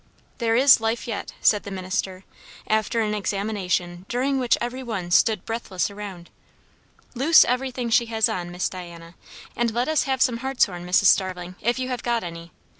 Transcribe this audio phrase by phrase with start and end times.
[0.39, 2.23] "There is life yet," said the minister,
[2.65, 6.31] after an examination during which every one stood breathless around.
[7.13, 9.13] "Loose everything she has on, Miss Diana;
[9.55, 11.05] and let us have some hartshorn, Mrs.
[11.05, 12.51] Starling, if you have got any.